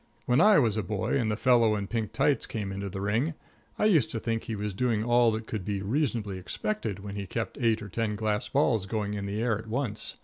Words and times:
When 0.25 0.41
I 0.41 0.57
was 0.57 0.77
a 0.77 0.81
boy 0.81 1.15
and 1.19 1.29
the 1.29 1.37
fellow 1.37 1.75
in 1.75 1.85
pink 1.85 2.11
tights 2.11 2.47
came 2.47 2.71
into 2.71 2.89
the 2.89 3.01
ring, 3.01 3.35
I 3.77 3.85
used 3.85 4.09
to 4.09 4.19
think 4.19 4.45
he 4.45 4.55
was 4.55 4.73
doing 4.73 5.03
all 5.03 5.29
that 5.29 5.45
could 5.45 5.63
be 5.63 5.83
reasonably 5.83 6.39
expected 6.39 7.01
when 7.01 7.15
he 7.15 7.27
kept 7.27 7.59
eight 7.61 7.83
or 7.83 7.87
ten 7.87 8.15
glass 8.15 8.49
balls 8.49 8.87
going 8.87 9.13
in 9.13 9.27
the 9.27 9.39
air 9.39 9.59
at 9.59 9.67
once. 9.67 10.17